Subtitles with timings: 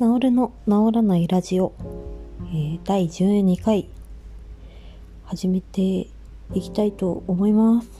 [0.00, 1.72] 治るの治らないラジオ、
[2.52, 3.88] えー、第12回。
[5.24, 7.90] 始めていきたいと思います。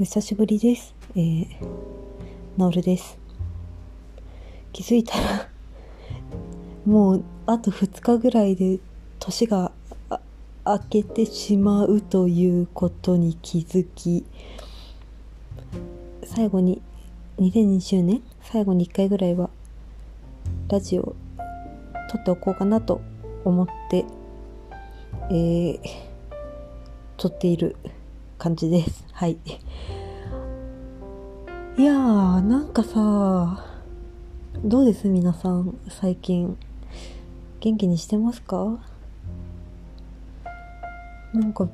[0.00, 0.94] お久しぶりです。
[1.14, 1.46] えー、
[2.56, 3.18] 治るです。
[4.72, 5.46] 気づいたら
[6.86, 8.78] もうあと2日ぐらいで
[9.18, 9.72] 年が
[10.64, 14.24] 明けてしまうということに気づき
[16.24, 16.80] 最後に
[17.38, 18.22] 2020年？
[18.40, 19.50] 最後に1回ぐらいは
[20.70, 21.16] ラジオ
[22.12, 23.00] 撮っておこうかなと
[23.44, 24.04] 思って、
[25.30, 25.80] えー、
[27.16, 27.74] 撮っている
[28.38, 29.04] 感じです。
[29.10, 29.32] はい。
[31.76, 33.66] いやー、なんかさ、
[34.64, 35.08] どうです？
[35.08, 36.56] 皆さん、最近。
[37.58, 38.78] 元気にしてますか？
[41.34, 41.68] なんか、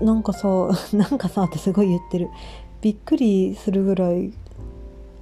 [0.00, 0.48] なんかさ、
[0.92, 2.30] なんかさってすごい言ってる。
[2.80, 4.32] びっくりするぐらい、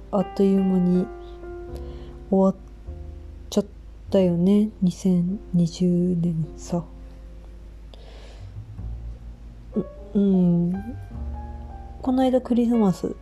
[0.09, 1.05] あっという間に
[2.29, 2.55] 終わっ
[3.49, 3.65] ちゃっ
[4.09, 4.69] たよね。
[4.83, 6.83] 2020年さ。
[9.75, 10.73] ううん。
[12.01, 13.15] この間クリスマス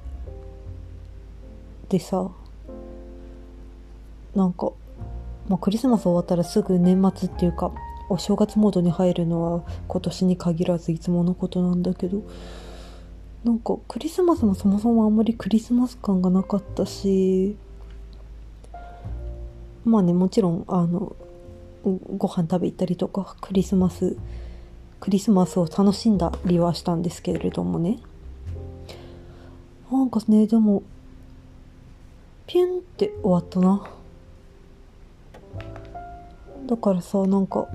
[1.90, 2.30] でさ
[4.36, 4.72] なんか、
[5.48, 7.72] まあ、クリスマス終わったらすぐ年末っていうか
[8.10, 12.22] お正月モードに入るのは今年に限らずいつものことなんだけど
[13.44, 17.56] なんかクリスマスもそもそもあんまりクリスマス感がなかったし
[19.86, 21.16] まあねもちろんあの
[22.18, 24.18] ご飯食べ行ったりとかクリスマス
[25.00, 28.00] クリスマスを楽しんだりはしたんですけれどもね。
[29.92, 30.82] なんかねでも
[32.48, 33.88] ピュンって終わったな。
[36.66, 37.68] だからさなんか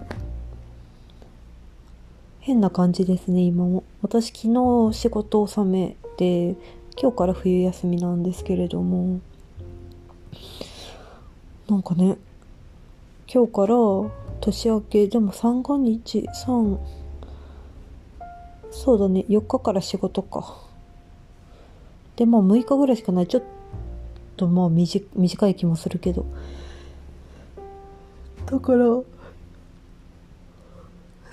[2.41, 3.85] 変な感じですね今も。
[4.03, 6.57] 私昨日仕事納めで
[7.01, 9.21] 今日から冬休みなんですけれども。
[11.71, 12.19] なんかね
[13.33, 13.77] 今日から
[14.41, 16.81] 年明けでも三が日三
[18.73, 20.57] そうだね4日から仕事か。
[22.17, 23.29] でまあ6日ぐらいしかない。
[23.29, 23.43] ちょっ
[24.37, 26.27] とまあ短い気もするけど。
[28.47, 29.01] だから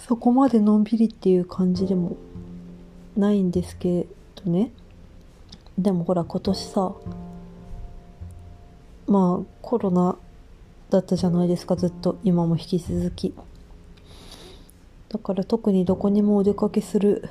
[0.07, 2.15] そこまでのんびりっていう感じでも
[3.15, 4.05] ないんですけ
[4.35, 4.71] どね。
[5.79, 6.93] でもほら今年さ
[9.07, 10.15] まあコロナ
[10.89, 12.17] だったじゃないですかずっと。
[12.23, 13.33] 今も引き続き。
[15.09, 17.29] だから特にどこにもお出かけする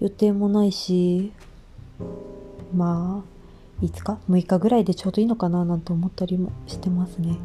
[0.00, 1.32] 予定もないし
[2.74, 3.22] ま
[3.80, 7.36] あ5日6日ぐらいでちょうどいいのかななんて思ったりもしてますね。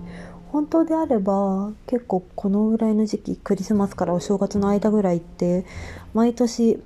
[0.51, 5.65] 本当であれば結構このぐらいの時期クリスマスからお正月の間ぐらいって
[6.13, 6.81] 毎年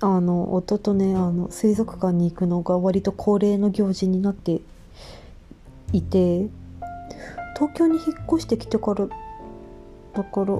[0.00, 4.60] あの夫とねあの水族館に行くのが割と恒例の行事になって
[5.92, 6.48] いて
[7.54, 10.58] 東京に引っ越してきてからだから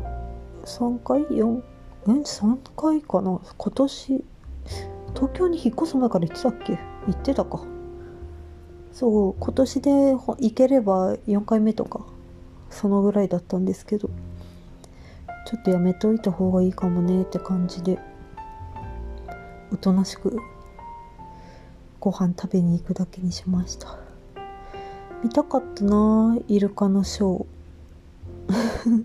[0.64, 1.62] 3回4
[2.06, 3.40] え3回かな？
[3.56, 4.24] 今年
[5.14, 6.72] 東京に引っ越す前から行ってたっけ？
[7.06, 7.62] 行ってたか。
[8.92, 12.06] そう今年で行ければ4回目とか
[12.70, 14.08] そのぐらいだったんですけど
[15.46, 17.98] ちょっとやめといた方がいいかもねって感じで
[19.72, 20.38] おとなしく
[21.98, 24.03] ご飯食べに行くだけにしました。
[25.24, 29.04] 見たかったなイルカのショー。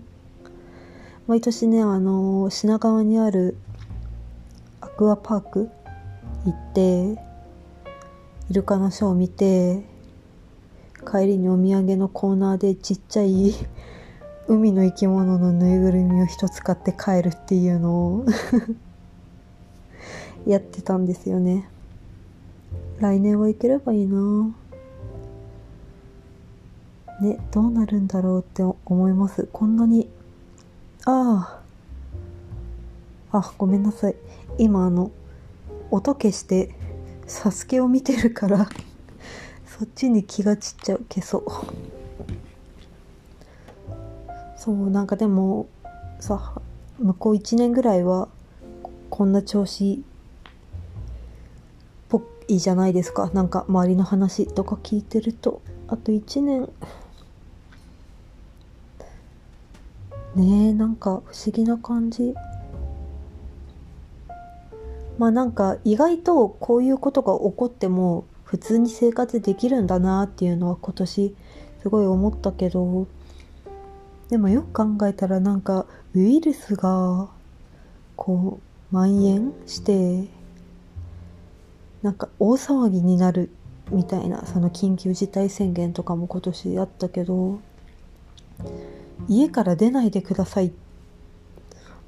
[1.26, 3.56] 毎年ねあの品川にある
[4.82, 5.70] アクアパーク
[6.44, 7.18] 行って
[8.50, 9.82] イルカのショーを見て
[11.10, 13.54] 帰りにお土産のコーナーでちっちゃい
[14.46, 18.26] 海の生き物のぬいぐるみを一つ買って帰るっていうのを
[20.46, 21.66] やってたんですよね。
[22.98, 24.54] 来年は行ければいいな。
[27.20, 29.48] ね、どうなるんだろうって思います。
[29.52, 30.08] こんなに、
[31.04, 31.60] あ
[33.30, 34.16] あ、あ、ごめんなさい。
[34.58, 35.10] 今あの、
[35.90, 36.74] 音消して、
[37.26, 38.68] サスケを見てるから
[39.66, 41.44] そっちに気が散っちゃう、消そう。
[44.56, 45.66] そう、なんかでも、
[46.20, 46.60] さ、
[46.98, 48.28] 向こう1年ぐらいは、
[49.10, 49.98] こんな調子っ
[52.08, 53.30] ぽいじゃないですか。
[53.34, 56.68] なんか周りの話とか聞いてると、あと1年、
[60.34, 62.34] ねえなんか不思議な感じ。
[65.18, 71.36] まあなんか意外とこういうことが起こっても普通に生活できるんだなっていうのは今年
[71.82, 73.06] すごい思ったけど。
[74.30, 77.28] でもよく考えたらなんかウイルスが
[78.14, 78.60] こ
[78.92, 80.28] う蔓延して
[82.02, 83.50] なんか大騒ぎになる
[83.90, 87.58] みたいなその緊急事態宣言とかも今年あったけど。
[89.28, 90.72] 家から出ないでください。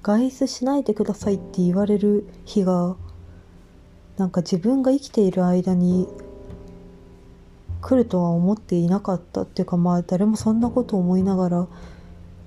[0.02, 2.96] 外出しないでくださいって言われる日が
[4.16, 6.08] なんか自分が生きている間に
[7.80, 11.66] 来るとは思っていなかったっていうかまあ誰もそんなこと思いながら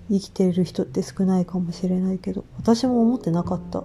[0.09, 3.83] 生きている人って少ないかもしれないけど私も思ってなかった。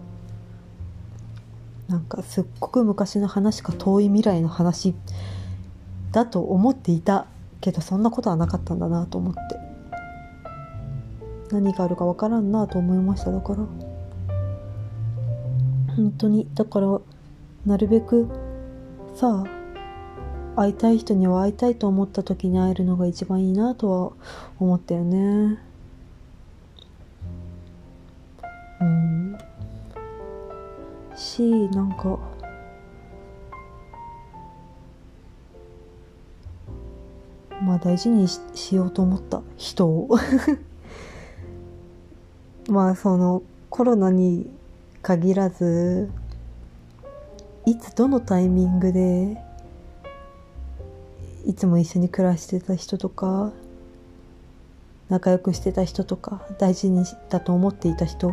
[1.89, 4.95] なんかすっごく昔の話か遠い未来の話
[6.13, 7.27] だと思っていた
[7.61, 9.70] けどそんなことはなかったんだなと思って。
[11.51, 13.33] 何があるかわからんなと思いました。
[13.33, 13.59] だから
[15.97, 17.01] 本当にだから
[17.67, 18.29] なるべく
[19.15, 24.13] さあ会いたい人には会いたいと思った時に会えるのが一番いいなとは
[24.59, 25.59] 思ったよね。
[28.81, 29.39] うん。
[31.17, 32.19] しなんか
[37.63, 40.09] まあ大事にししようと思った人を。
[42.71, 44.49] まあそのコロナに
[45.03, 46.09] 限らず
[47.67, 49.43] いつどのタイミングで
[51.47, 53.51] いつも一緒に暮らしてた人とか
[55.09, 58.33] 仲良くしてた人とか大事にだと思っていた人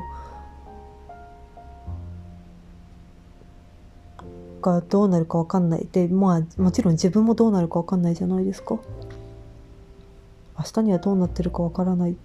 [4.62, 5.88] がどうなるか分かんない。
[5.92, 8.78] でまあもちろん自分もどうなるか分かんないじゃないですか。
[10.60, 12.16] 明日にはどうなってるか分からない。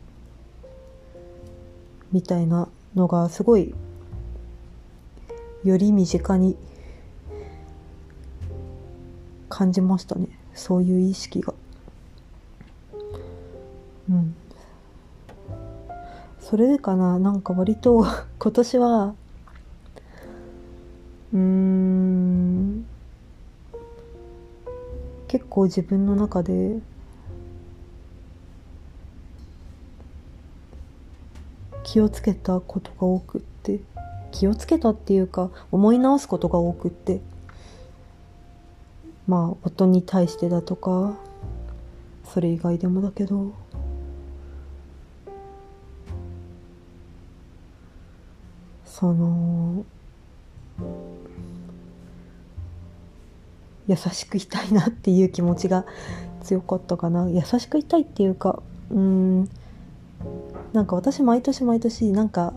[2.13, 3.75] みたいなのがすごい
[5.65, 6.57] より身近に
[9.49, 10.29] 感じましたね。
[10.55, 11.55] そういう意識が。
[14.11, 14.35] うん。
[16.41, 17.19] それでかな。
[17.19, 18.05] なんか割と
[18.39, 19.15] 今年は
[21.33, 22.87] うん
[25.29, 26.79] 結構自分の中で
[31.93, 33.79] 気をつけたことが多くって
[34.31, 37.21] 気をつけたっていうか思い直すことが多くって
[39.27, 41.19] まあ夫に対してだとか
[42.25, 43.53] それ以外でもだけど
[48.87, 49.85] その
[53.87, 55.85] 優しくいたいなっていう気持ちが
[56.43, 57.29] 強かったかな。
[57.29, 59.51] 優しくいたいっていうかうん
[60.73, 62.55] なんか私毎年毎年なんか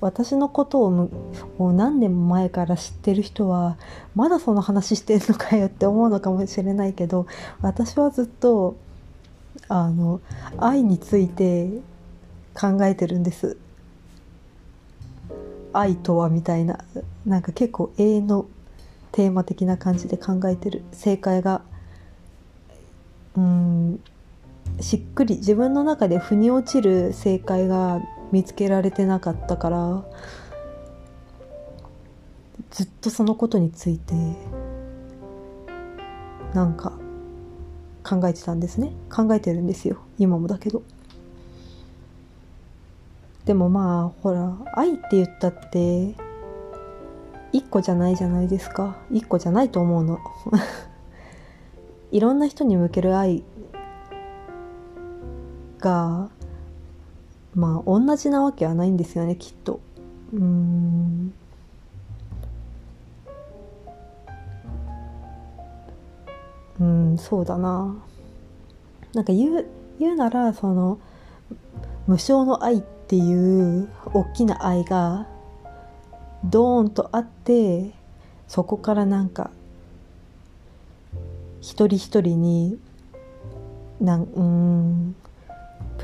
[0.00, 1.08] 私のことをも
[1.58, 3.78] う何年も前から知ってる人は
[4.14, 7.26] まだその話してんのかよって思うのかもしれないけど
[7.62, 8.76] 私はずっと
[9.68, 10.20] あの
[10.58, 11.70] 愛について
[12.54, 13.56] 考えてるんです。
[15.72, 16.78] 愛とはみたいな
[17.26, 18.46] なんか結構永遠の
[19.10, 21.62] テーマ的な感じで考えてる正解が。
[23.36, 24.00] うん。
[24.80, 28.00] しっくり自分の中で腑に落ちる正解が
[28.32, 30.04] 見つけられてなかったから
[32.70, 34.14] ずっとそのことについて
[36.54, 36.92] なんか
[38.02, 38.92] 考えてたんですね。
[39.10, 39.96] 考えてるんですよ。
[40.18, 40.82] 今もだけど。
[43.46, 46.14] でもまあほら愛って言ったって
[47.52, 48.98] 一個じゃないじゃないですか。
[49.10, 50.18] 一個じゃないと思うの。
[52.10, 53.42] いろんな人に向ける愛
[55.84, 56.30] が
[57.54, 59.80] まあ同じなわけはないんですよねきっと。
[60.32, 61.34] うん。
[66.80, 67.94] うんそうだな。
[69.12, 69.66] なんか言う
[70.00, 70.98] 言うならその
[72.06, 75.28] 無償の愛っていう大きな愛が
[76.44, 77.90] ドーンとあって
[78.48, 79.50] そこからなんか
[81.60, 82.78] 一人一人に
[84.00, 85.16] なんうん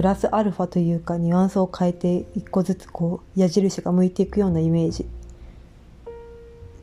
[0.00, 5.04] プラスアルファというかニュアンスを変えて一個ずつこう矢印が向いていくようなイメージ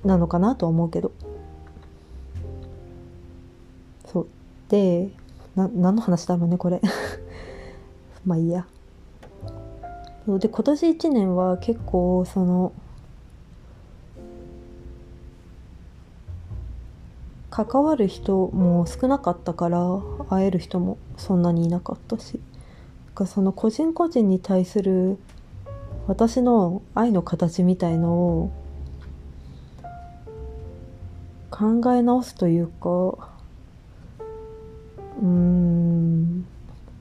[0.06, 1.12] なのかなと思うけど。
[4.06, 4.28] そう。
[4.70, 5.10] で
[5.56, 6.80] な何の話だろうねこれ。
[8.24, 8.68] まあいいや。
[10.28, 10.40] そう。
[10.40, 12.72] で今年1年は結構その
[17.50, 22.40] 関わる人も少なかったから会える人もそんなにいなかったし。
[23.26, 25.18] その個人個人に対する
[26.08, 28.52] 私の愛の形みたいのを
[31.50, 33.38] 考え直すというか
[35.22, 36.46] うん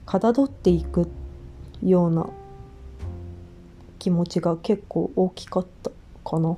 [0.06, 1.08] かたどっていく
[1.82, 2.28] ような
[3.99, 5.90] 気持ちが結構大きかった
[6.25, 6.56] かな。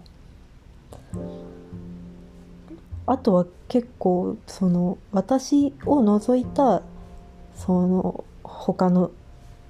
[3.06, 6.82] あとは結構その私を除いた
[7.56, 9.10] その他の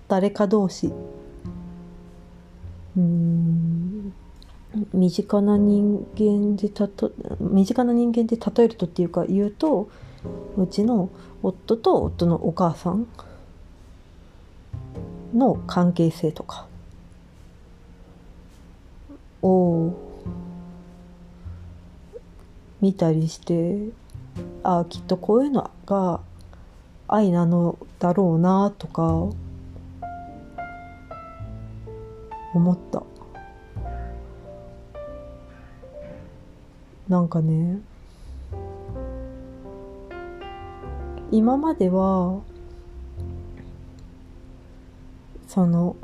[0.09, 0.93] 誰か同士。
[2.97, 4.13] うん。
[4.93, 9.89] 身近な人間でたと身近な人間で例えるとっていうか言うと
[10.59, 11.09] うちの
[11.43, 13.07] 夫と夫のお母さん
[15.35, 16.67] の関係性とか。
[19.43, 19.93] を
[22.81, 23.91] 見たりして
[24.63, 26.21] ああきっとこういうのが
[27.09, 29.27] 愛なのだろうなとか
[32.59, 33.03] 思った。
[37.09, 37.81] なんかね
[41.31, 42.41] 今までは
[45.47, 45.97] その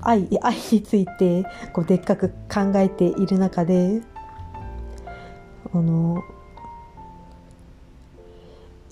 [0.00, 4.00] 愛愛についてこうでっかく考えている中で
[5.72, 6.24] あの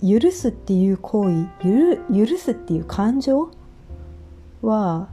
[0.00, 3.50] 許すっていう行為許許すっていう感情
[4.62, 5.08] は、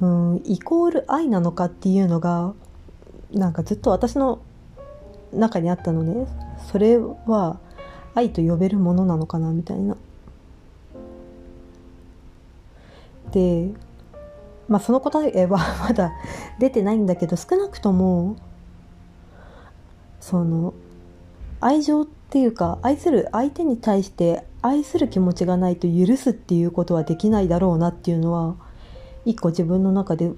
[0.00, 2.54] うん、イコール愛なのかっていうのが
[3.32, 4.40] なんかずっと私の
[5.32, 6.26] 中にあったのね
[6.70, 7.58] それは
[8.14, 9.96] 愛と呼べるものなのかなみたいな。
[13.32, 13.70] で
[14.68, 16.12] まあその答えは まだ
[16.58, 18.36] 出てないんだけど少なくとも
[20.20, 20.74] その
[21.60, 28.56] 愛情っていうか愛する相手に対して愛する気持ちがないと許すっていうことはできないだろうなっていうのは
[29.26, 30.30] 一個自分の中で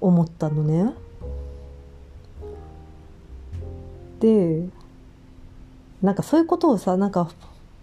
[0.00, 0.94] 思ったのね。
[4.20, 4.66] で
[6.00, 7.28] なんかそういうことをさなんか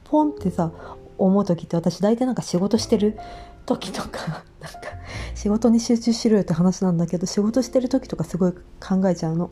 [0.06, 0.72] ポンってさ
[1.18, 3.20] 思う時って私大体なんか仕事してる
[3.66, 4.80] 時とか なんか
[5.36, 9.52] 仕事に集中しろよって話なんだけど仕事してる時とかすごい考えちゃうの。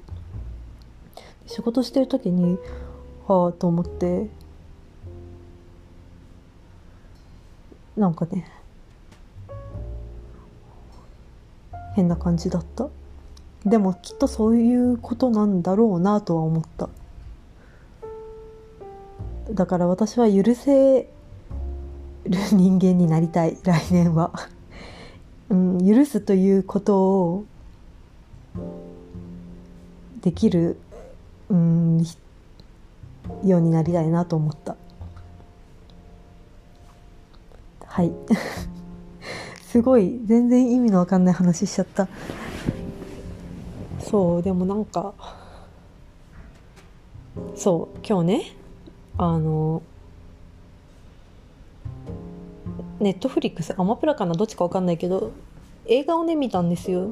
[1.46, 2.58] 仕事してる時に
[3.28, 4.30] はあと思って
[7.98, 8.61] なんかね
[11.94, 12.90] 変な感じだった。
[13.66, 16.90] でもきっとそういうことなんだろうなとは思った。
[19.52, 21.10] だから私は許せる
[22.52, 24.32] 人間になりたい 来年は。
[25.50, 27.46] うん、許すということを
[30.22, 30.78] できる、
[31.50, 32.06] うん、
[33.44, 34.78] ようになりたいなと思った。
[37.86, 38.14] はい。
[39.72, 42.10] すごい全然意味のわかんない話しちゃった。
[44.02, 45.14] そうでもなんか
[47.56, 48.56] そう今日ね
[49.18, 49.82] あの
[53.00, 55.32] ネットフリックスアマプラかなどっちか分かんないけど
[55.86, 57.12] 映画をね見たんですよ。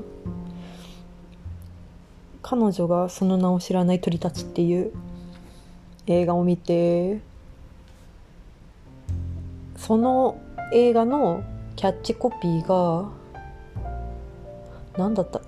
[2.41, 4.91] 彼女がその名を知らない鳥たちっていう
[6.07, 7.21] 映画を見て
[9.77, 10.41] その
[10.73, 11.41] 映画の
[11.79, 13.09] キャッチコピーが
[14.97, 15.39] 何だった？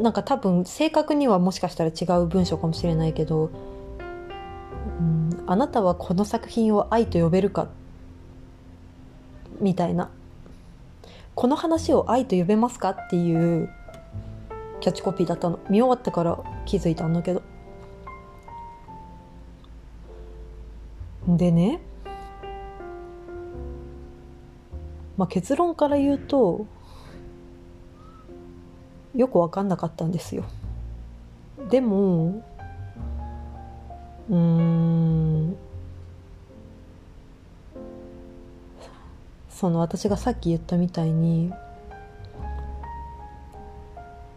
[0.00, 3.50] なんか多分正確にはもしかしたら違う文章かもしれないけど
[4.98, 7.68] 「うん、あなたはこの作品を愛と呼べるか?」
[9.60, 10.08] みたいな。
[11.34, 12.90] この話を愛と呼べますか？
[12.92, 13.68] っていう
[14.80, 15.58] キャッチコピーだったの。
[15.68, 17.42] 見終わってから気づいたんだけど。
[21.28, 21.82] でね
[25.18, 26.66] まあ結論から言うと
[29.14, 30.44] よく分かんなかったんですよ。
[31.68, 32.42] でも
[34.30, 35.56] うん
[39.50, 41.52] その私がさっき言ったみたいに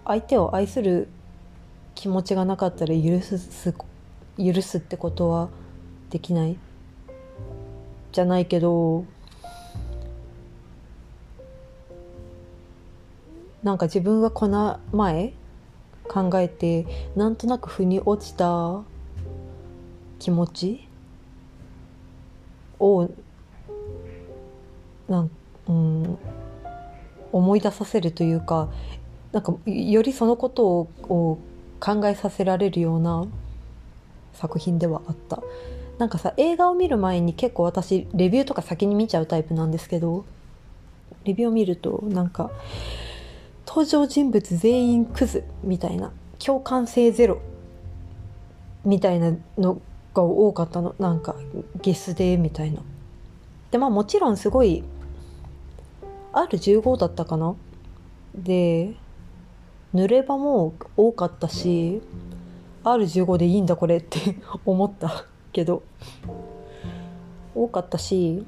[0.03, 1.09] 相手を愛する
[1.93, 3.75] 気持ちがなかったら許す
[4.37, 5.49] 許すってことは
[6.09, 6.57] できない
[8.11, 9.05] じゃないけど
[13.63, 15.33] なんか自分はこの前
[16.07, 18.81] 考えてなんとなく腑に落ちた
[20.19, 20.87] 気持ち
[22.79, 23.09] を
[25.07, 25.29] なん、
[25.67, 26.17] うん、
[27.31, 28.69] 思い出させるというか
[29.31, 31.37] なんかよりそのことをを
[31.79, 33.25] 考えさせられるような
[34.33, 35.41] 作品ではあった。
[35.97, 40.25] なんかさ映画を見る前に結構私レビューとか先に見ちゃうタイプなんですけど
[41.25, 42.49] レビューを見るとなんか
[43.73, 47.39] 登場人物全員クズみたいな共感性ゼロ
[48.83, 49.81] みたいなの
[50.13, 50.93] が多かったの。
[50.99, 51.37] なんか
[51.81, 52.81] ゲスでみたいな。
[53.71, 54.83] でまあもちろんすごい
[56.33, 57.55] R15 だったかな。
[58.35, 58.93] で
[59.95, 62.01] 濡れ場も多かったし
[62.83, 64.19] R15 でいいんだこれって
[64.65, 65.83] 思ったけど
[67.55, 68.45] 多かったし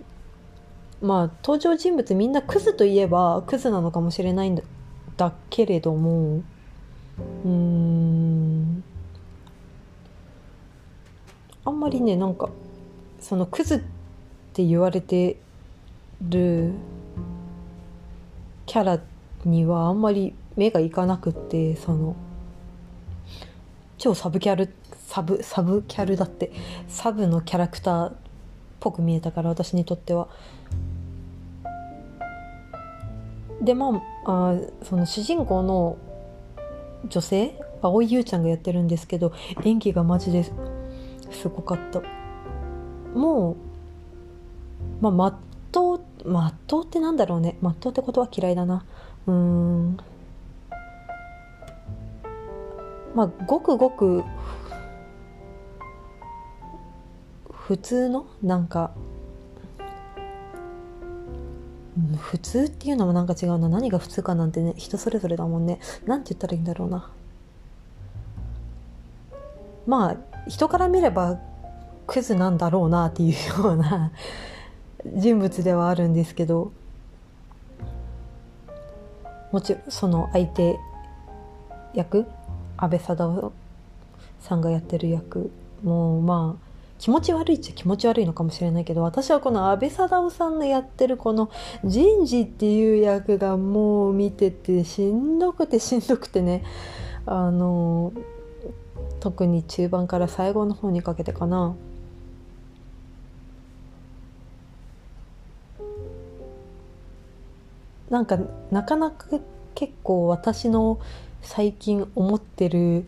[1.01, 4.63] まあ登場人物みんなクズといえばクズなのかもしれないんだ
[5.17, 6.43] だけれども
[7.45, 8.83] うん
[11.65, 12.49] あんまりねなんか
[13.19, 13.79] そのクズっ
[14.53, 15.37] て言われて
[16.21, 16.73] る
[18.65, 18.99] キャラ
[19.45, 22.15] にはあんまり目がいかなくってその
[23.97, 24.73] 超サブキャル
[25.07, 26.51] サブサブキャルだって
[26.87, 28.15] サブのキャラクターっ
[28.79, 30.27] ぽく見えたから私にとっては。
[33.63, 35.97] でまああその主人公の
[37.07, 42.01] 女性蒼井優ちゃんがやってるんですけど演技がマジですごかった。
[43.17, 43.55] もう
[45.01, 45.35] まあまっ
[45.71, 47.57] とうまっとうってなんだろうね。
[47.61, 48.85] まっとうってことは嫌いだな。
[49.27, 49.97] うん。
[53.15, 54.23] まあごくごく
[57.51, 58.91] 普通のなんか
[62.17, 63.69] 普通っていうのもなんか違うな。
[63.69, 65.79] 何が普通かなんてね人それぞれだもんね。
[66.05, 67.09] なんて言ったらいいんだろうな。
[69.85, 71.39] まあ人から見れば
[72.07, 74.11] クズなんだろうなっていうような
[75.05, 76.71] 人物ではあるんですけど。
[79.51, 80.79] もちろんその相手
[81.93, 82.25] 役
[82.75, 83.51] 阿部サダヲ
[84.41, 85.51] さんがやってる役
[85.83, 86.72] もまあ
[87.03, 91.51] 気持ち悪いっちゃ気持ち悪いのかもしれないけど私はこの阿部サダヲさんのやってるこの
[91.83, 96.63] 人事っていう役がもう見ててしんどくてしんどくてね
[97.25, 98.13] あの
[99.19, 101.75] 特に中盤から最後の方にかけてかな。
[108.09, 108.37] なんか
[108.71, 109.27] なかなか
[109.75, 111.01] 結構私の
[111.41, 113.03] 最近思ってる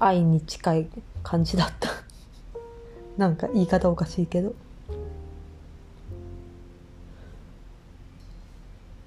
[0.00, 0.88] 愛に近い
[1.22, 2.07] 感じだった。
[3.18, 4.54] なんか言い方おかしいけど。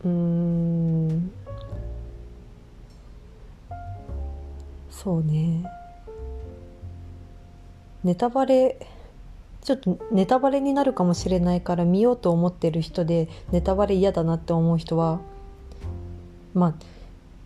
[0.05, 1.31] うん。
[4.91, 5.63] そうね。
[8.03, 8.77] ネタバレ
[9.61, 15.19] ちょっとネタバレになるかもしれないから見ようと思ってる人でネタバレ嫌だなって思う人は
[16.53, 16.73] まあ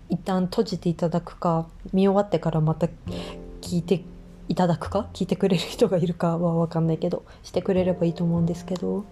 [0.09, 2.87] 一旦閉じていただくか見終わってからまた
[3.61, 4.01] 聞いて
[4.47, 5.07] いただくか？
[5.13, 7.23] 聞いてくれる人がいるかは分かんないけど。
[7.43, 9.05] してくれればいいと思うんですけど。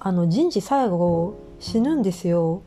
[0.00, 2.62] あの人事最後死ぬんですよ。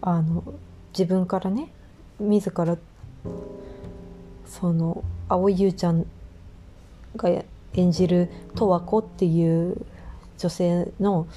[0.00, 0.42] あの
[0.92, 1.68] 自分からね
[2.18, 2.76] 自ら
[4.46, 6.06] その蒼井優ちゃん
[7.16, 7.28] が
[7.74, 9.86] 演じる十和子っていう
[10.38, 11.28] 女性の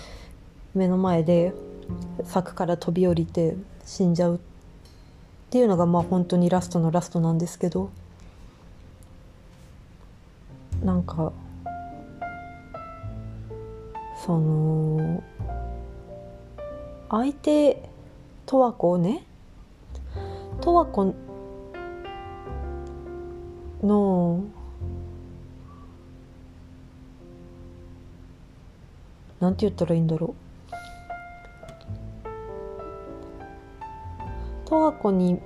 [0.74, 1.54] 目の前で
[2.24, 3.56] 柵から飛び降りて
[3.86, 4.40] 死んじゃうっ
[5.52, 7.92] ていうのがまあ本当にラストのラストなんですけど
[10.84, 11.32] なんか
[14.26, 15.24] その
[17.10, 17.90] 相手
[18.48, 19.24] 十和子ね
[20.62, 21.14] 十和子
[23.84, 24.44] の
[29.40, 30.45] なんて言ったらいいんだろう。
[34.66, 35.40] 十和子に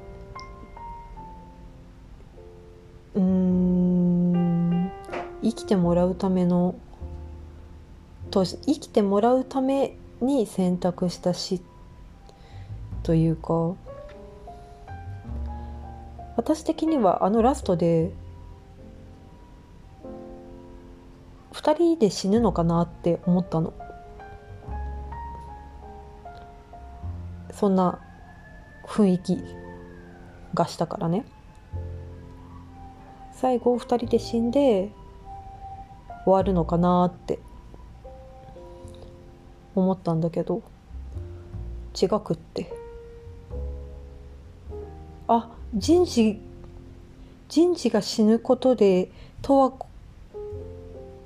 [3.15, 4.91] うん
[5.41, 6.75] 生きてもらうための
[8.32, 11.62] と生きてもらうために選択した死
[13.03, 13.75] というか
[16.38, 18.12] 私的にはあのラストで
[21.53, 23.73] 2人で死ぬのかなって思ったの。
[27.51, 27.99] そんな
[28.89, 29.38] 雰囲気
[30.56, 31.23] がしたからね。
[33.34, 34.91] 最後2人で死んで
[36.25, 37.39] 終わるのかなって
[39.75, 40.62] 思ったんだけど
[41.95, 42.73] 違くって。
[45.28, 46.41] あ人事
[47.47, 49.12] 人事が死ぬことで
[49.43, 49.73] 十和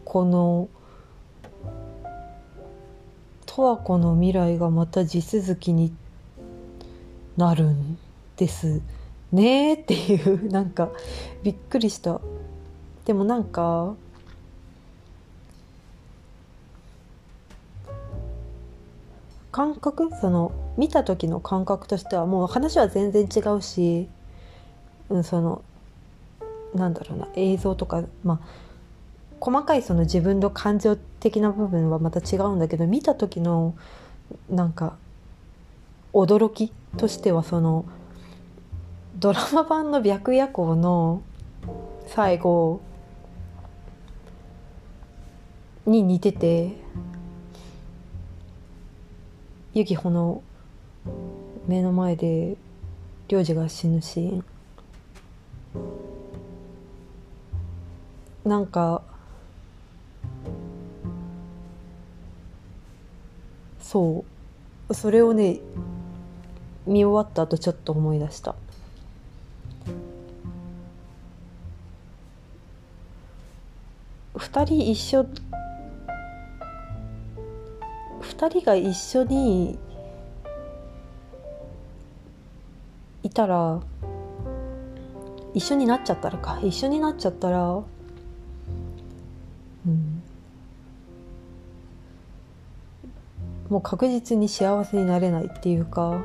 [0.04, 0.68] 子の
[3.46, 5.94] 十和子の未来がまた地続きに
[7.38, 7.98] なるん
[8.38, 8.82] です
[9.32, 10.90] ねっていうなんか
[11.44, 12.22] びっくりした。
[13.06, 13.96] でもなんか
[19.52, 20.10] 感覚？
[20.20, 24.08] その見た時の感覚としてはもう話は全然違うし、
[25.10, 25.62] うん、その
[26.74, 28.48] なんだろうな映像とか、まあ、
[29.40, 33.76] 細かいその自分の感情的な部分はまた違うんだけど見た時の
[34.50, 34.98] なんか
[36.14, 37.86] 驚きとしてはその
[39.18, 41.24] ドラマ版の白夜行の
[42.08, 42.82] 最後
[45.86, 46.74] に似てて
[49.74, 50.44] ユキホの
[51.68, 52.58] 目の前で
[53.28, 54.46] 領事が死ぬシーン。
[58.46, 59.02] なんか
[63.82, 64.26] そ
[64.90, 64.94] う。
[64.94, 65.60] それをね
[66.86, 68.56] 見終わった後ちょっと思い出した。
[74.36, 75.26] 二人一緒
[78.22, 79.78] 二人が一緒に
[83.22, 83.80] いたら
[85.54, 86.60] 一緒になっちゃったらか。
[86.64, 87.84] 一緒になっちゃったら
[89.86, 90.24] うん。
[93.70, 96.24] もう確実に幸せになれないっていうか。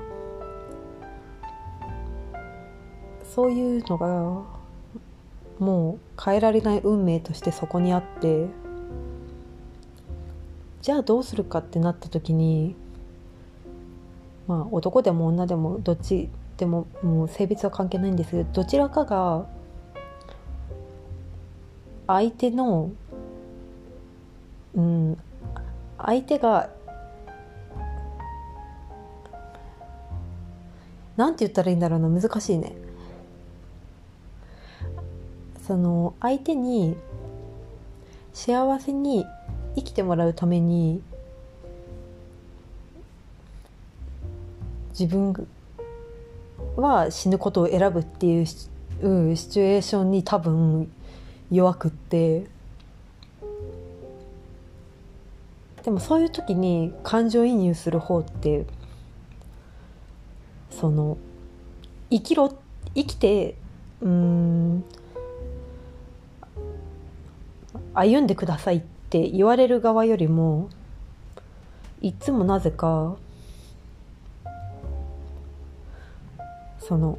[3.39, 4.43] そういうのが
[5.65, 8.49] もう変えられない運命としてそこにあって
[10.83, 12.75] じゃあどうするかってなった時に
[14.49, 19.47] まあ男でも女でもどっちでももう性別は関係ないんですけどどちらかが
[22.09, 22.91] 相手の
[24.75, 25.17] うん
[25.97, 26.71] 相手が
[31.17, 32.88] なんて言ったらいいんだろうな難しいね。
[35.69, 36.97] その相手に
[38.33, 39.27] 幸せに
[39.77, 41.03] 生きてもらうために
[44.99, 45.47] 自分
[46.77, 50.91] は死ぬことを選ぶっていうシチュエーションに多分
[51.51, 52.47] 弱くって。
[55.85, 58.67] でもそういう時に感情移入する方って
[60.71, 61.19] その
[62.11, 62.55] 生きろ
[62.95, 63.55] 生きて
[64.01, 64.85] うん
[67.99, 70.71] 歩んでくださいって言われる側よりも
[72.01, 73.17] いつもなぜか
[76.79, 77.19] その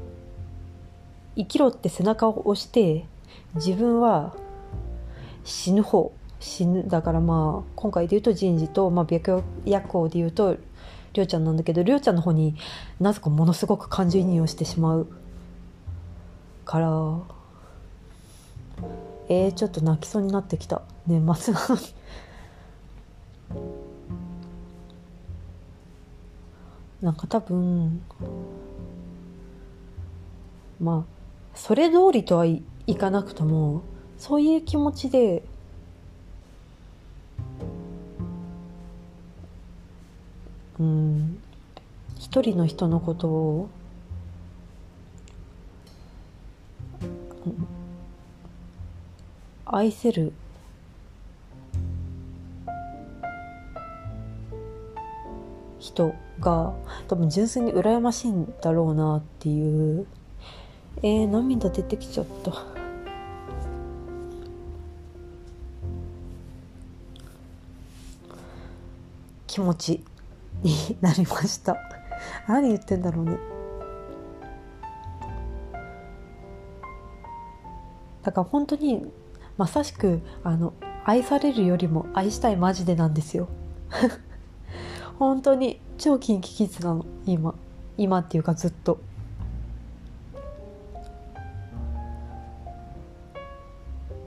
[1.35, 3.05] 生きろって背中を押して
[3.55, 4.35] 自分は
[5.43, 10.57] 死ぬ方死ぬだからまあ今回で言うと人事と、まあ、白夜行で言うと
[11.13, 12.55] りょうちゃんなんだけどりょうちゃんの方に
[12.99, 15.07] なぜかものすごく感情移入をしてしまう
[16.63, 17.38] から
[19.29, 20.81] えー、ちょっと泣きそうになってきた。
[21.07, 21.81] 年末なのに。
[27.01, 28.01] なんか多分
[30.81, 33.83] まあそれ通りとはいいかなくとも
[34.17, 35.43] そういう気持ちで
[40.79, 41.39] うん
[42.17, 43.69] 一人の人のことを、
[49.71, 50.33] 愛せる。
[55.79, 56.73] 人が
[57.07, 60.05] 多分純粋に羨ましいんだろうなっていう。
[61.01, 62.51] えー、涙出てきちゃった。
[69.47, 70.03] 気持ち
[70.61, 71.77] になりました。
[72.47, 73.37] 何言ってんだろうね。
[78.23, 79.11] だから本当に
[79.59, 83.49] まさしくあの愛されるよりも愛したいマジでなんですよ。
[85.19, 87.05] 本当に超キンキキッズなの。
[87.25, 87.53] 今
[87.97, 88.99] 今っていうかずっと。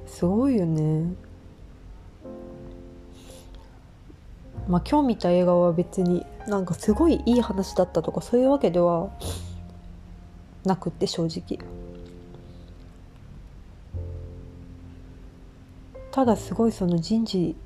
[0.05, 1.15] すごいよね。
[4.69, 9.09] まあ今日見た映画は別になんかすごいいい話だったとかそういうわけでは
[10.67, 11.82] なくって正直。
[16.13, 17.57] ただすごいその人事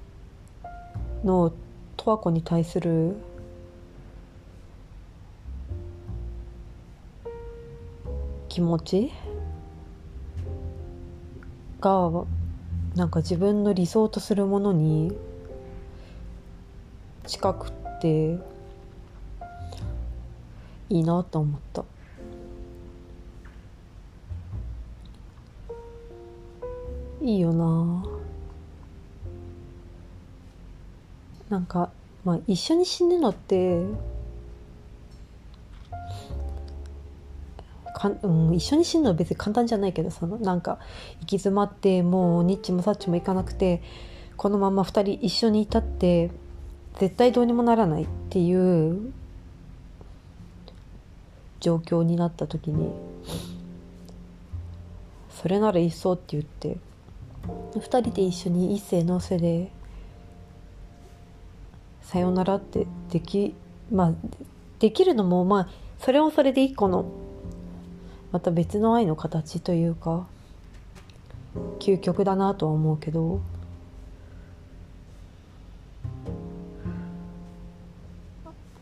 [1.24, 1.52] の
[1.96, 3.16] 十和子に対する
[8.48, 9.12] 気持ち
[11.80, 12.24] が
[12.94, 15.10] なんか自分の理想とするものに
[17.26, 18.38] 近くって
[20.88, 21.84] いいなと思った。
[27.20, 28.15] いいよな。
[31.48, 31.90] なんか
[32.24, 33.84] まあ一緒に死ぬのって
[37.96, 40.78] かん、うん、一緒に死ぬのは別に簡単じゃないけどそのなんか
[41.20, 43.82] 行き詰まってもうニッチもサッチもいかなくて
[44.36, 46.30] このまま2人一緒にいたって
[46.98, 49.12] 絶対どうにもならないっていう
[51.60, 52.90] 状況になった時に
[55.30, 56.76] それならいっそって言って
[57.74, 59.70] 2人で一緒に一斉のせで
[62.06, 63.54] さよならってでき
[63.92, 64.12] まあ
[64.78, 67.06] できるのもまあそれもそれで一個の
[68.30, 70.26] また別の愛の形というか
[71.80, 73.40] 究極だなとは思うけど。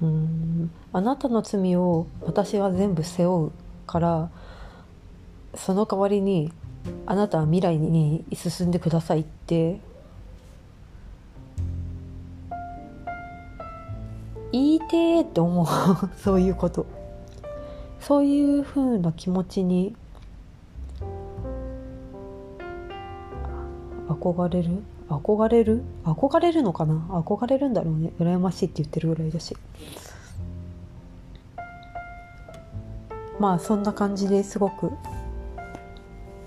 [0.03, 0.71] うん。
[0.93, 3.53] あなたの罪を私は全部背負う
[3.87, 4.31] から
[5.55, 6.53] その代わりに
[7.07, 9.81] あなたは未来に進んでくださいって
[14.55, 15.67] 言いてーって思う。
[16.17, 16.87] そういうこと。
[17.99, 19.97] そういうふうな気持ちに
[24.09, 24.83] 憧れる？
[25.09, 25.83] 憧れる？
[26.05, 26.95] 憧れるのかな？
[26.95, 28.13] 憧れるんだろうね。
[28.21, 29.57] 羨ましいって言ってるぐらいだし。
[33.41, 34.93] まあそんな感じですごく。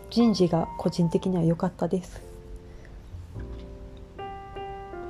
[0.09, 2.21] 人事が個人的には良かったです、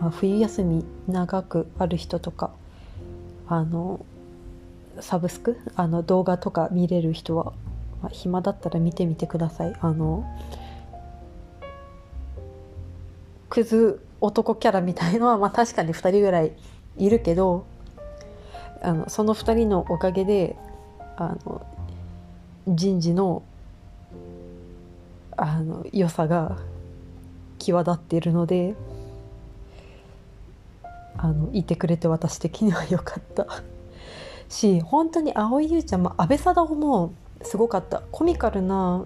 [0.01, 2.49] まあ、冬休み長くある人とか。
[3.47, 4.05] あの
[4.99, 5.57] サブスク？
[5.75, 7.53] あの動画とか見れる人は、
[8.01, 9.75] まあ、暇だったら見てみてください。
[9.79, 10.25] あの
[13.49, 16.51] クズ男キャラみたいのは、まあ、確かに2人ぐらい
[16.97, 17.65] いるけど
[18.81, 20.55] あのその2人のおかげで
[21.15, 21.65] あの
[22.67, 23.43] 人事の
[25.37, 26.57] あの良さが
[27.59, 28.75] 際立っているので
[31.17, 33.47] あのいてくれて私的には良かった。
[34.49, 38.03] し本当に蒼井優ちゃんも阿部サダヲもすごかった。
[38.11, 39.05] コミカルな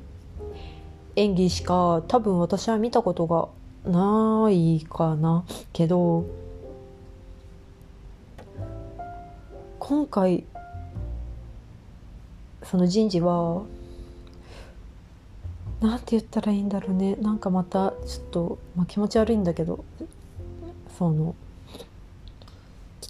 [1.15, 3.49] 演技しか多分私は見たことが
[3.89, 5.43] ないかな。
[5.73, 6.25] けど
[9.79, 10.43] 今回
[12.63, 13.63] その人事は
[15.81, 17.15] なんて言ったらいいんだろうね。
[17.15, 19.83] なんかまたちょっと、まあ、気持ち悪いんだけど
[20.97, 21.35] その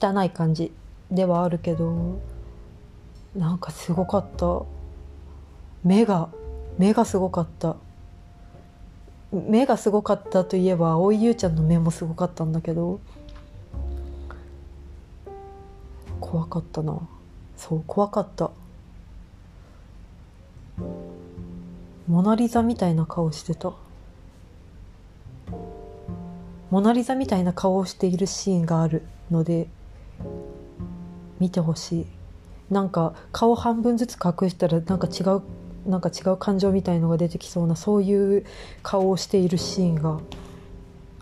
[0.01, 0.73] 汚い感じ
[1.11, 2.19] ではあるけど
[3.35, 4.63] なんかすごかった。
[5.83, 6.29] 目が
[6.77, 7.75] 目がすごかった。
[9.31, 12.99] 目がすごかったといえば蒼井優ちゃんの目もすごかったんだけど
[16.19, 16.99] 怖かったな。
[17.55, 18.51] そう怖かった。
[22.07, 23.71] モナ・リザみたいな顔してた。
[26.69, 29.67] モナ・リザみたいな顔をしているシーンがあるので
[31.41, 32.05] 見てほしい。
[32.69, 35.41] なんか顔半分ずつ隠したらなんか違う
[35.89, 38.45] なんか違う感情みたいのが出てきそうなそういう
[38.83, 40.19] 顔をしているシーンが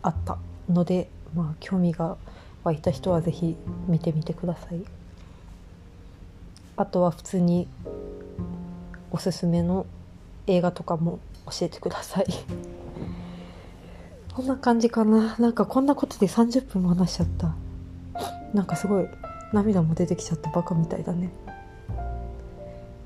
[0.02, 0.38] あった。
[0.70, 2.18] のでまあ興味が
[2.64, 3.56] 湧いた人は是非
[3.88, 4.84] 見てみてください。
[6.76, 7.68] あとは普通に
[9.12, 9.86] おすすめの
[10.48, 12.26] 映画とかも教えてください。
[14.36, 15.38] こんな感じかな。
[15.40, 17.56] なんかこんなことで30分も話しちゃった。
[18.54, 19.08] なんかすごい
[19.54, 21.30] 涙も出てきちゃったバカみたいだね。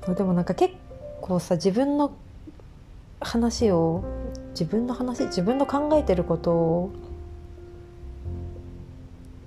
[0.06, 0.74] でもなんか結
[1.20, 2.12] 構さ自分の
[3.20, 4.04] 話を
[4.50, 6.90] 自分の話自分の考えてることを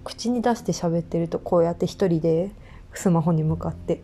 [0.03, 2.49] 口に出して喋ってるとこうやって一人で
[2.93, 4.01] スマホに向かって。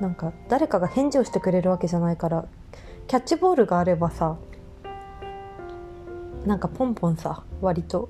[0.00, 2.44] なんか誰かが返事をしてくれるわけじゃないから
[3.06, 4.36] キャッチボールがあればさ
[6.46, 8.08] なんかポンポンさ割と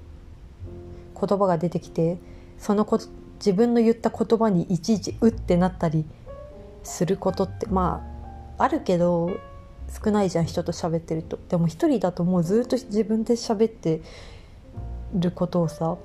[1.21, 2.19] 言葉が出てきて
[2.59, 2.99] そのこ
[3.37, 6.05] 自分の言った言葉にいちいちうってなったり
[6.83, 8.05] することってま
[8.59, 9.31] ああるけど
[10.05, 11.39] 少ないじゃん人と喋ってると。
[11.49, 14.01] でも一人だともうずっと自分で喋って
[15.15, 15.97] ることをさ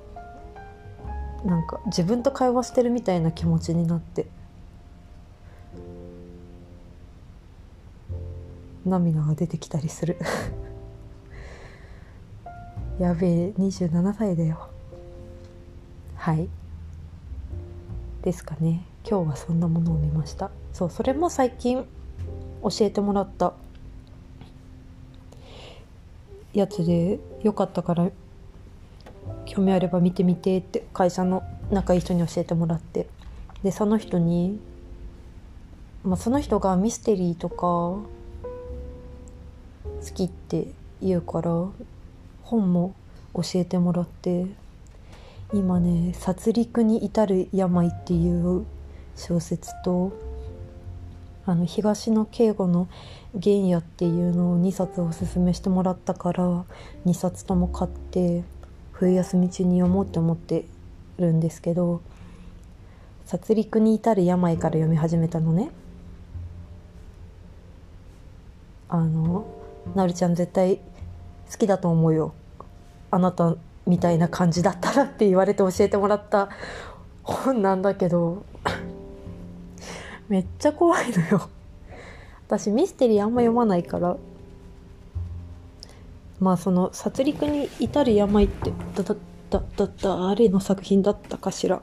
[1.44, 4.26] なんか自分と会話してるみたいな気持ちになって。
[8.86, 10.16] 涙が出てきたりする。
[13.00, 14.68] やべえ27歳だよ。
[16.16, 16.50] はい。
[18.20, 18.84] ですかね。
[19.08, 20.50] 今日はそんなものを見ました。
[20.74, 21.86] そうそれも最近
[22.62, 23.54] 教えてもらった。
[26.52, 28.10] やつでよかったから
[29.46, 33.06] 興味あれば見てみてって会社の仲いい人に教えてもらって。
[33.62, 34.60] でその人に、
[36.04, 38.04] まあ、その人がミステリーとか好
[40.12, 40.66] きって
[41.00, 41.50] 言うから
[42.50, 42.96] 本も
[43.32, 44.44] 教えてもらって
[45.54, 48.66] 今ね「殺戮に至る病」っていう
[49.14, 50.10] 小説と
[51.46, 52.88] あの東野圭吾の
[53.40, 56.64] 「原野」っていうのを2冊おすすめしてもらったから
[57.06, 58.42] 2冊とも買って
[58.90, 60.64] 冬休み中に読もうって思って
[61.18, 62.00] るんですけど
[63.26, 65.70] 「殺戮に至る病」から読み始めたのね。
[68.88, 69.44] あの
[69.94, 70.80] なるちゃん絶対
[71.48, 72.34] 好きだと思うよ
[73.10, 76.48] あなたみたいな感じだったらって言われて教えてもらった
[77.22, 78.44] 本なんだけど
[80.28, 81.48] めっちゃ怖いのよ。
[82.46, 84.16] 私ミステリーあんま読まないから。
[86.40, 89.14] まあその殺戮に至る病ってだだ
[89.50, 91.82] だだ誰の作品だったかしら。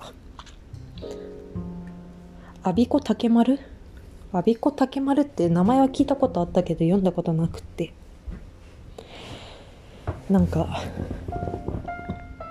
[2.64, 3.60] 我孫子竹丸
[4.32, 7.94] 我孫子竹丸って名前は聞いたことあったけど読んだことなくって。
[10.30, 10.84] なんか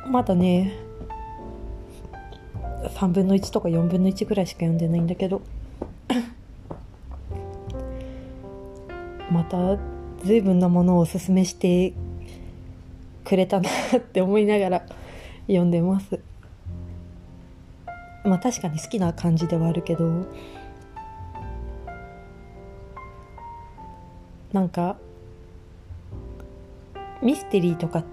[0.08, 0.72] まだね
[2.94, 5.42] 3分の1とか4分の1ぐらいしか読んでないんだけど
[9.30, 9.76] また
[10.24, 11.92] 随分なものをおすすめして
[13.24, 14.86] くれたなって思いながら
[15.46, 16.18] 読んでます。
[18.24, 20.24] まあ確かに好きな感じではあるけど
[24.52, 24.96] なんか
[27.22, 28.04] ミステリーとかっ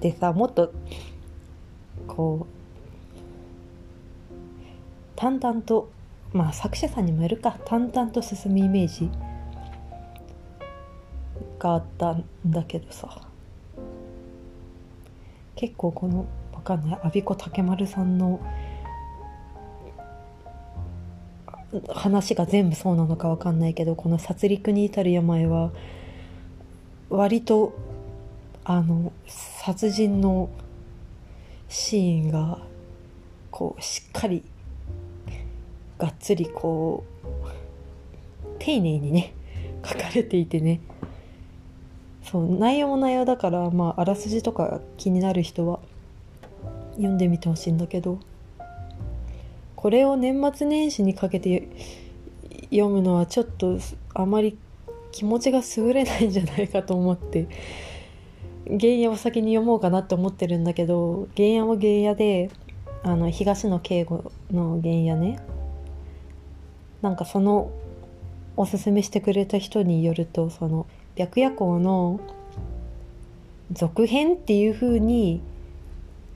[0.00, 0.72] てさもっと
[2.06, 2.54] こう
[5.16, 5.90] 淡々と
[6.32, 9.10] まあ作者さんにもよるか淡々と進むイメージ
[11.58, 13.28] があったんだけどさ。
[15.58, 18.40] 結構このわかんない我孫子竹丸さんの
[21.92, 25.72] 話が全部そうなのかわかんないけどこの殺戮に至る病は
[27.10, 27.74] 割と
[28.70, 30.50] あの殺人の
[31.70, 32.58] シーンが
[33.50, 34.44] こうしっかり
[35.96, 37.02] がっつりこ
[38.44, 39.32] う丁寧にね
[39.82, 40.80] 書かれていてね。
[42.22, 45.80] そう内容も内容だからまああらすじとか気になる人は
[46.96, 48.18] 読んでみてほしいんだけど
[49.76, 51.70] これを年末年始にかけて
[52.64, 53.78] 読むのはちょっと
[54.12, 54.58] あまり
[55.10, 57.48] 気持ちが優れないんじゃないかと思って
[58.68, 62.50] 原野を先に読もうかなって思ってるんだけど原野も原野で
[63.02, 65.38] あの東野圭吾の原野ね。
[67.00, 67.70] なんかその
[68.56, 72.20] おすすめしてくれた人によるとその白夜行の
[73.70, 75.40] 続編っていう風に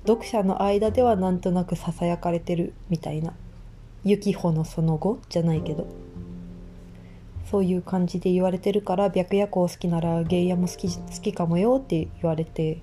[0.07, 3.35] 読者の間ではなんとなくささやかれてるみたいな。
[4.05, 5.87] 幸穂のその後じゃないけど。
[7.53, 12.81] そういう感じで言われてるから白夜行好きなら芸野も好き好きかもよって言われて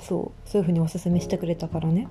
[0.00, 2.06] そうそういう風におすすめしてくれたからね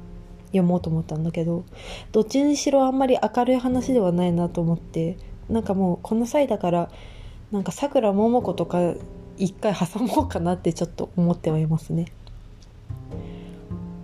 [0.48, 1.64] 読もうと思ったんだけど
[2.12, 5.18] どっちにしろあんまり明るい話ではないなと思って
[5.50, 6.92] なんかもうこの際だから
[7.54, 8.94] なんかさくらももことか
[9.38, 12.12] 一回挟もうかなってちょっと思ってはいますね。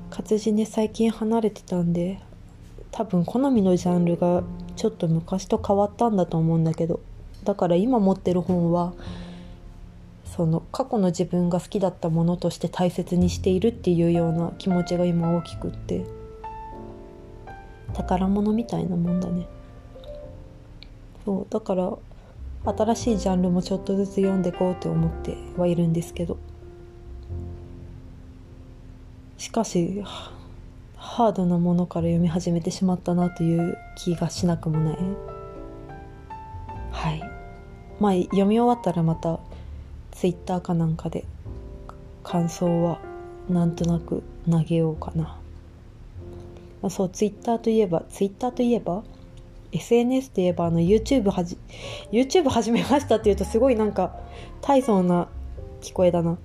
[0.09, 2.19] 活字ね最近離れてたんで
[2.91, 4.43] 多分好みのジャンルが
[4.77, 7.01] ちょっと昔と変わったんだと思うんだけど
[7.43, 8.93] だから今持ってる本は
[10.25, 16.05] その過去の自分が好きだったものとして大切にしているっていうような気持ちが今大きくって
[17.93, 19.47] 宝物みたいなもんだね。
[21.25, 21.91] そうだから
[22.63, 26.37] 新しいジャンルもちょっとずつ読んでいこうって思ってはいるんですけど。
[29.37, 30.03] しかし
[30.95, 34.97] ハードなものから読み始めてしまったなという気がしなくもない。
[36.91, 37.30] はい。
[38.01, 39.39] まあ読み終わったらまた
[40.09, 41.23] ツイッターかなんかで
[42.23, 42.99] 感想は
[43.47, 45.23] なんとなく投げようかな、
[46.81, 49.03] まあ、そうツイッターといえばツイッターといえば
[49.71, 51.59] SNS といえばあの YouTube はじ
[52.11, 54.19] YouTube 始めましたっていうとすごいなんか
[54.61, 55.27] 大層な
[55.81, 56.39] 聞こえだな。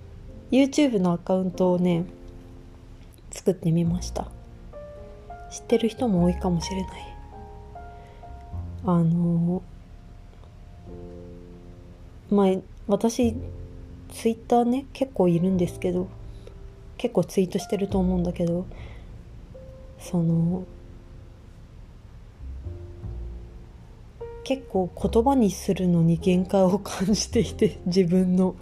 [0.50, 2.04] YouTube のアカウントをね
[3.30, 4.28] 作ってみました。
[5.50, 7.16] 知ってる人も多いかもしれない。
[8.84, 9.62] あの
[12.30, 12.46] まあ
[12.88, 13.34] 私
[14.12, 16.08] ツイッターね結構いるんですけど
[16.96, 18.66] 結構ツイートしてると思うんだけど
[19.98, 20.64] その
[24.46, 28.54] 結構言葉にするのに限界を感じていて 自分の。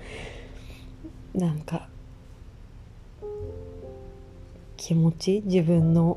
[1.35, 1.89] なんか
[4.79, 6.17] 気持ち自分の。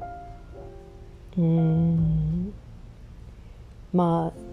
[1.37, 2.53] うん。
[3.91, 4.46] まあ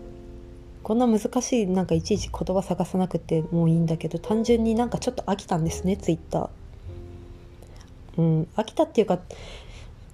[0.85, 8.21] こんな難しいなんかいちいち言葉探さなくてもいいんだけど単純になんかちょっと飽きたんですねツイッター。
[8.21, 9.19] うん飽きたっていうか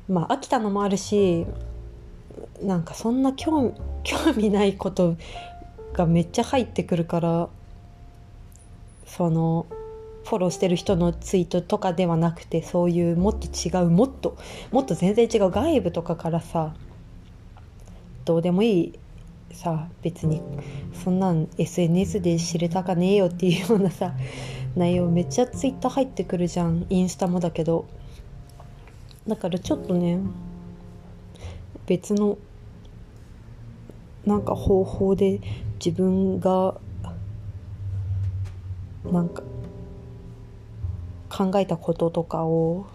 [0.08, 1.44] まあ飽きたのもあるし
[2.62, 5.16] なんかそんな興 興味ないこと
[5.92, 7.48] がめっちゃ入ってくるから
[9.06, 9.66] その
[10.24, 14.36] フォローしてる人のツイートとかではなくてそういうもっと違うもっと
[14.70, 16.74] もっと全然違う外部とかからさ
[18.24, 18.99] どうでもいい
[19.52, 20.42] さ別に
[21.04, 24.14] そんなん SNS で知れたかねえよっていうようなさ
[24.76, 27.86] 内容めっちゃツイッター入ってくるじゃんインスタもだけど。
[29.26, 30.18] だからちょっとね
[31.86, 32.38] 別の
[34.26, 35.40] なんか方法で
[35.84, 36.78] 自分が
[39.04, 39.42] なんか
[41.28, 42.86] 考えたこととかを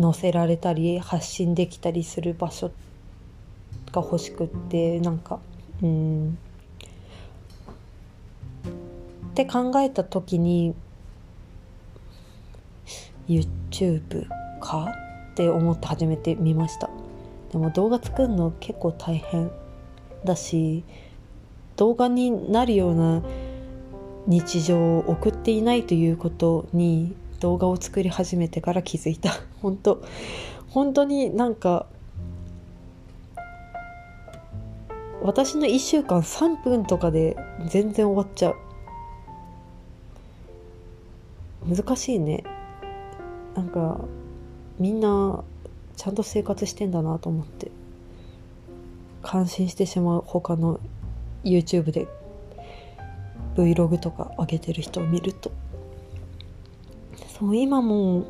[0.00, 2.87] 載せられたり発信できたりする場所って
[3.90, 5.40] が欲しくってなんか
[5.82, 6.38] うん。
[9.30, 10.74] って考えた時に
[13.28, 14.26] YouTube
[14.60, 14.88] か
[15.32, 16.90] って思って始めてみました。
[17.52, 19.50] でも動画作るの結構大変
[20.24, 20.84] だし
[21.76, 23.22] 動画になるような
[24.26, 29.32] 日常を送っていないということに動画を作り始めてから気づいた。
[29.62, 30.02] 本当
[30.68, 31.86] 本当になんか
[35.22, 38.56] 私の1週間3分とかで全然終わっちゃう。
[41.66, 42.44] 難しいね。
[43.54, 44.00] なんか
[44.78, 45.42] みんな
[45.96, 47.70] ちゃんと生活してんだなと思って。
[49.20, 50.80] 感心してしまう他の
[51.44, 52.06] YouTube で。
[53.56, 55.50] Vlog とか上げてる人を見ると。
[57.38, 58.24] そう今も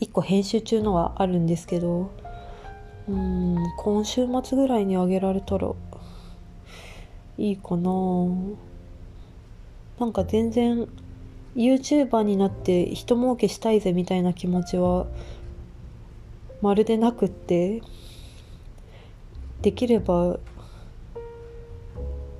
[0.00, 2.10] 1個編集中のはあるんですけど
[3.08, 5.72] うん今週末ぐらいに上げられたら
[7.38, 7.90] いいかな。
[9.98, 10.88] なんか全然
[11.54, 15.06] YouTuber になって人儲けしたいぜみたいな気持ちは
[16.60, 17.82] まるでなくって
[19.60, 20.38] できれば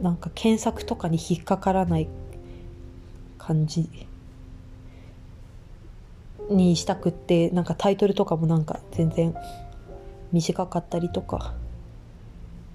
[0.01, 2.09] なんか検索とかに引っかからない
[3.39, 3.89] 感じ。
[6.51, 9.35] にしたくってなんかタイトルとかもなんか全然
[10.33, 11.55] 短かったりとか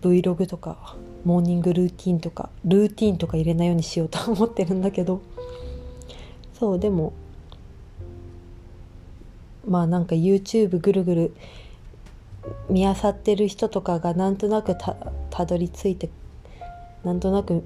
[0.02, 0.96] Vlog とか
[1.26, 5.22] モーニングルーティンとかルーティンとか入れないようにしようと思ってるんだけど。
[6.60, 7.14] そうでも
[9.68, 11.36] まあなんか YouTube ぐるぐる
[12.70, 14.96] 見あさってる人とかがなんとなくた
[15.30, 16.10] たどり着いて
[17.04, 17.64] なんとなく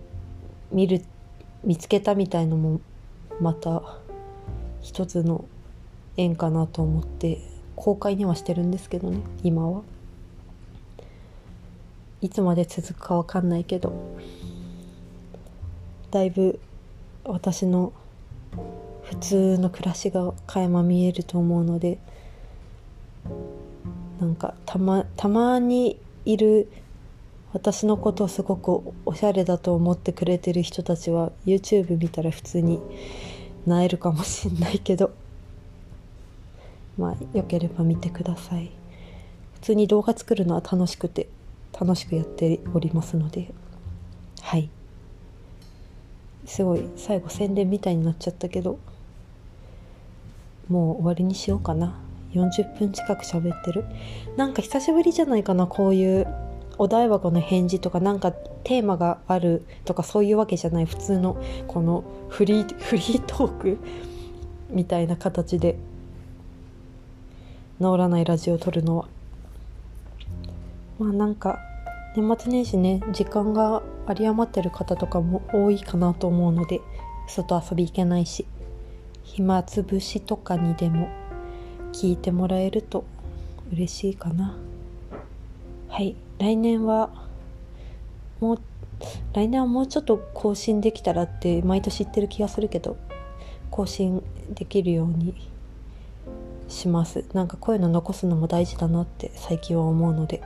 [0.71, 1.05] 見る
[1.63, 2.81] 見つけたみたいのも
[3.39, 3.81] また
[4.81, 5.45] 一つの
[6.17, 7.50] 縁かなと思って。
[7.81, 9.81] 公開にはしてるんですけどね今は。
[12.21, 13.91] いつまで続くかわかんないけど。
[16.11, 16.59] だいぶ
[17.23, 17.91] 私の
[19.01, 21.97] 普通の暮らしが垣間見えると思うので
[24.19, 26.69] なんかたまたまにいる
[27.51, 32.79] 私のことをすごくおしゃれだと思ってくれてる人たちは YouTube 見たら普通に
[33.65, 35.20] なえるかもしんないけど。
[37.01, 38.71] まあよければ見てください。
[39.55, 41.27] 普通に動画作るのは楽しくて
[41.79, 43.51] 楽しくやっておりますので。
[44.41, 44.69] はい。
[46.45, 48.79] すごい最後宣伝みたいになっちゃったけど
[50.67, 51.95] もう終わりにしようかな。
[52.33, 53.83] 40分近く喋ってる。
[54.37, 56.27] なんか久しぶりじゃないかなこういう
[56.77, 60.85] お題箱の返事とかなんかテーマがあるとかそういうわけじゃない。
[60.85, 61.37] 普通の
[61.67, 63.77] このフリーフリートーク
[64.69, 65.75] みたいな形で。
[67.81, 69.07] 治らないラジオを撮るのは。
[70.99, 71.59] まあなんか
[72.15, 76.79] 年末年始ね時間が有り余ってる方とかも多いかなと思うので
[77.27, 78.45] 外遊び行けないし
[79.23, 81.09] 暇つぶしとかにでも
[81.91, 83.03] 聞いてもらえると
[83.73, 84.55] 嬉しいかな。
[85.87, 87.09] はい来年は
[88.39, 88.59] もう
[89.33, 92.97] 来年はもうちょっと更新できたらって毎年言ってる気がするけど
[93.71, 94.23] 更新
[94.53, 95.50] できるように
[96.71, 97.25] します。
[97.33, 100.41] なんかこういうの残すのも大事だなって最近は思うので。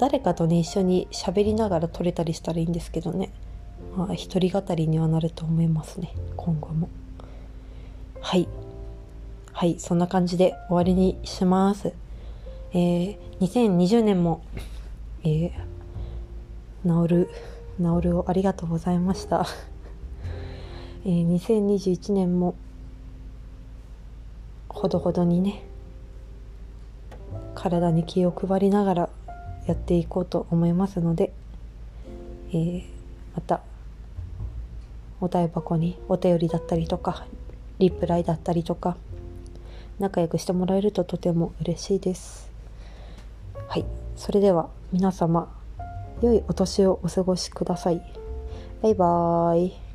[0.00, 3.30] 誰かとね一緒に喋りながら撮れたりしたらいいんですけどね。
[3.94, 6.14] まあ一人語りにはなると思いますね。
[6.36, 6.88] 今後も。
[8.20, 8.48] はい。
[9.52, 11.92] はいそんな感じで終わりにします。
[12.72, 14.42] えー、2020年も、
[15.22, 17.30] えー、治る
[17.76, 19.46] 治るをありがとうございました。
[21.04, 22.54] えー、2021年も
[24.80, 25.62] ほどほどにね
[27.54, 29.08] 体に気を配りながら
[29.66, 31.34] やっていこうと思いますので、
[32.48, 32.84] えー、
[33.34, 33.60] また
[35.20, 37.26] お台箱にお便りだったりとか
[37.78, 38.96] リプライだったりとか
[39.98, 42.50] 仲良くしてもらえるととても嬉しいです。
[43.68, 43.84] はい。
[44.16, 45.54] それでは皆様
[46.22, 48.00] 良いお年をお過ごしください。
[48.82, 49.89] バイバーイ。